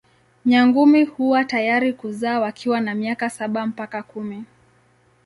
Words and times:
Nyangumi 0.45 1.03
huwa 1.05 1.43
tayari 1.43 1.93
kuzaa 1.93 2.39
wakiwa 2.39 2.81
na 2.81 2.95
miaka 2.95 3.29
saba 3.29 3.67
mpaka 3.67 4.03
kumi. 4.03 4.45